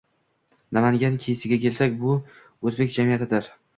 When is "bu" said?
2.05-2.17